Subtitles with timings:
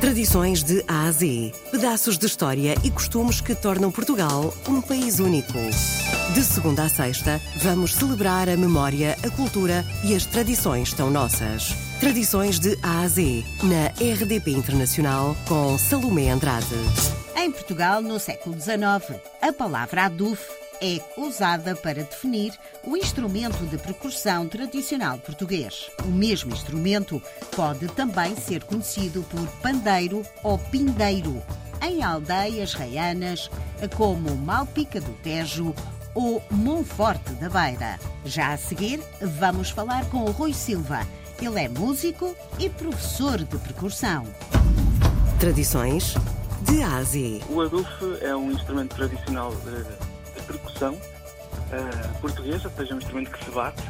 [0.00, 1.52] Tradições de A a Z.
[1.72, 5.58] Pedaços de história e costumes que tornam Portugal um país único.
[6.32, 11.74] De segunda a sexta, vamos celebrar a memória, a cultura e as tradições tão nossas.
[11.98, 16.76] Tradições de A a Z, na RDP Internacional, com Salomé Andrade.
[17.36, 20.40] Em Portugal, no século XIX, a palavra aduf
[20.80, 22.52] é usada para definir
[22.84, 25.90] o instrumento de percussão tradicional português.
[26.04, 27.22] O mesmo instrumento
[27.54, 31.42] pode também ser conhecido por pandeiro ou pindeiro
[31.82, 33.50] em aldeias raianas
[33.96, 35.74] como Malpica do Tejo
[36.14, 37.98] ou Monforte da Beira.
[38.24, 41.06] Já a seguir, vamos falar com o Rui Silva.
[41.40, 44.24] Ele é músico e professor de percussão.
[45.38, 46.14] Tradições
[46.62, 47.40] de Ásia.
[47.48, 50.17] O adufe é um instrumento tradicional de
[50.48, 53.82] percussão uh, portuguesa, ou seja, um instrumento que se bate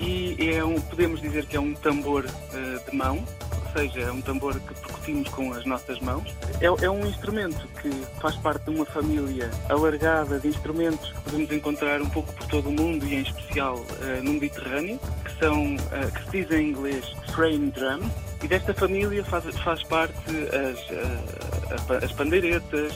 [0.00, 4.12] e é um, podemos dizer que é um tambor uh, de mão, ou seja, é
[4.12, 6.34] um tambor que percutimos com as nossas mãos.
[6.60, 7.90] É, é, um instrumento que
[8.20, 12.68] faz parte de uma família alargada de instrumentos que podemos encontrar um pouco por todo
[12.68, 17.04] o mundo e em especial uh, no Mediterrâneo, que são, que se diz em inglês
[17.34, 18.08] frame drum,
[18.42, 20.14] e desta família faz, faz parte
[20.52, 22.92] as, as pandeiretas,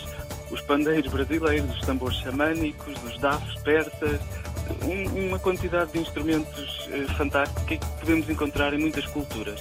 [0.53, 4.21] os pandeiros brasileiros, os tambores xamânicos, os dafos persas,
[4.85, 9.61] um, uma quantidade de instrumentos uh, fantástica que podemos encontrar em muitas culturas.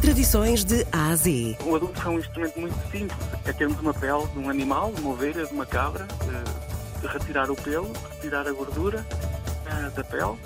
[0.00, 1.56] Tradições de A a Z.
[1.64, 3.18] O adulto é um instrumento muito simples.
[3.44, 7.50] É termos uma pele de um animal, de uma ovelha, de uma cabra, uh, retirar
[7.50, 9.06] o pelo, retirar a gordura
[9.66, 10.36] uh, da pele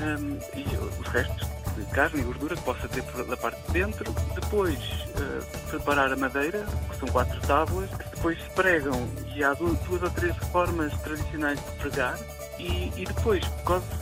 [0.00, 0.64] um, e
[1.00, 4.12] os restos de carne e gordura que possa ter da parte de dentro.
[4.34, 7.90] Depois uh, preparar a madeira, que são quatro tábuas.
[8.14, 12.18] Depois se pregam e há duas, duas ou três formas tradicionais de pregar.
[12.58, 13.42] E, e depois,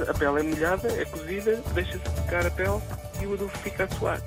[0.09, 2.81] a pele é molhada, é cozida, deixa-se secar a pele
[3.21, 4.21] e o adubo fica a suar.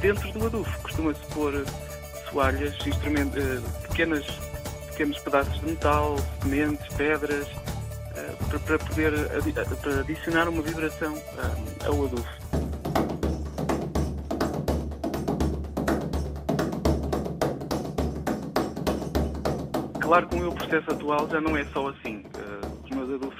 [0.00, 1.64] Dentro do adubo costuma-se pôr
[2.30, 4.26] soalhas, uh, pequenas,
[4.90, 7.46] pequenos pedaços de metal, sementes, pedras,
[8.16, 9.12] uh, para poder
[9.82, 12.26] para adicionar uma vibração uh, ao adubo.
[20.00, 22.24] Claro que o meu processo atual já não é só assim.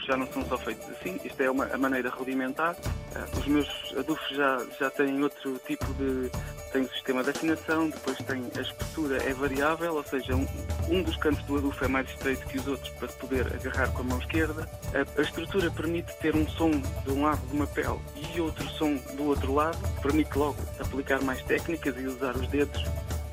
[0.06, 1.18] Já não são só feitos assim.
[1.24, 2.74] Isto é uma, a maneira rudimentar.
[2.74, 6.30] Uh, os meus adufos já, já têm outro tipo de.
[6.72, 10.46] Tem o sistema de afinação, depois tem a espessura, é variável, ou seja, um,
[10.90, 14.00] um dos cantos do adufo é mais estreito que os outros para poder agarrar com
[14.00, 14.68] a mão esquerda.
[14.92, 17.98] A, a estrutura permite ter um som de um lado de uma pele
[18.34, 22.84] e outro som do outro lado, permite logo aplicar mais técnicas e usar os dedos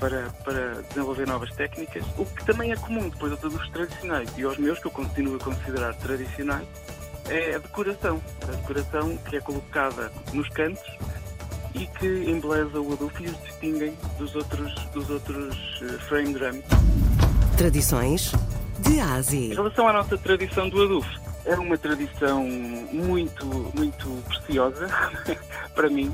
[0.03, 4.29] para, para desenvolver novas técnicas, o que também é comum depois a todos os tradicionais
[4.37, 6.67] e aos meus, que eu continuo a considerar tradicionais,
[7.29, 8.21] é a decoração.
[8.41, 10.83] A decoração que é colocada nos cantos
[11.73, 16.65] e que embeleza o adufo e os distinguem dos outros, dos outros uh, frame drums.
[17.57, 18.33] Tradições
[18.79, 19.53] de Ásia.
[19.53, 24.87] Em relação à nossa tradição do adufo, é uma tradição muito, muito preciosa
[25.73, 26.13] para mim,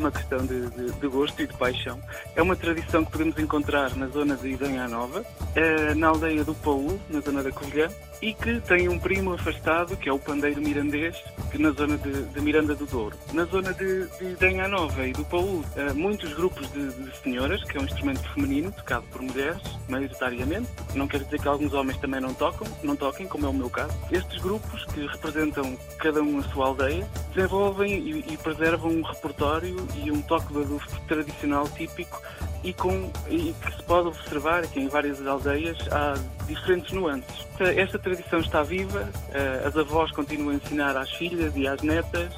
[0.00, 2.00] uma questão de, de, de, gosto e de paixão.
[2.34, 5.24] É uma tradição que podemos encontrar na zona de Idanha Nova,
[5.54, 7.88] eh, na aldeia do Paulo, na zona da Covilhã,
[8.22, 11.16] e que tem um primo afastado, que é o pandeiro mirandês,
[11.50, 13.16] que na zona de, de Miranda do Douro.
[13.32, 17.62] Na zona de, de Denha Nova e do Paú, uh, muitos grupos de, de, senhoras,
[17.64, 20.68] que é um instrumento feminino tocado por mulheres, maioritariamente.
[20.94, 23.70] Não quer dizer que alguns homens também não tocam, não toquem, como é o meu
[23.70, 23.94] caso.
[24.10, 29.76] Estes grupos, que representam cada um a sua aldeia, desenvolvem e, e preservam um repertório
[30.02, 32.20] e um toque de adufo tradicional típico
[32.62, 36.14] e, com, e que se pode observar que em várias aldeias há
[36.46, 37.46] diferentes nuances.
[37.58, 42.32] Esta tradição está viva, eh, as avós continuam a ensinar às filhas e às netas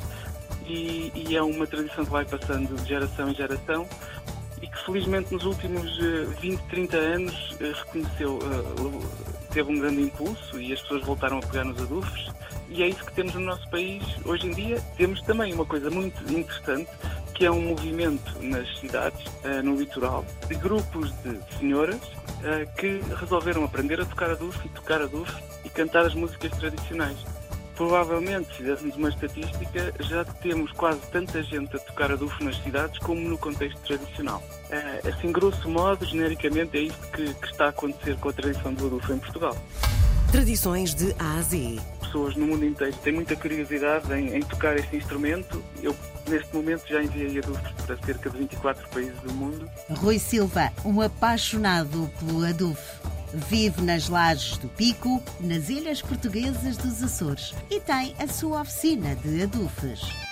[0.66, 3.86] e, e é uma tradição que vai passando de geração em geração
[4.60, 5.98] e que felizmente nos últimos
[6.41, 8.38] 20, eh, 30 anos eh, reconheceu,
[9.52, 12.31] teve um grande impulso e as pessoas voltaram a pegar nos adufos
[12.75, 14.81] e é isso que temos no nosso país hoje em dia.
[14.97, 16.88] Temos também uma coisa muito interessante
[17.34, 23.00] que é um movimento nas cidades, uh, no litoral, de grupos de senhoras uh, que
[23.19, 25.31] resolveram aprender a tocar a duf e tocar a duf
[25.64, 27.17] e cantar as músicas tradicionais.
[27.75, 32.56] Provavelmente, se fizéssemos uma estatística, já temos quase tanta gente a tocar a duf nas
[32.62, 34.43] cidades como no contexto tradicional.
[34.70, 38.73] Uh, assim, grosso modo, genericamente, é isso que, que está a acontecer com a tradição
[38.75, 39.56] do adufo em Portugal.
[40.31, 41.79] Tradições de A a Z
[42.12, 45.64] pessoas no mundo inteiro têm muita curiosidade em, em tocar este instrumento.
[45.82, 45.97] Eu,
[46.29, 49.69] neste momento, já enviei adufos para cerca de 24 países do mundo.
[49.91, 53.00] Rui Silva, um apaixonado pelo adufo.
[53.35, 59.17] Vive nas lajes do Pico, nas ilhas portuguesas dos Açores e tem a sua oficina
[59.17, 60.31] de adufes.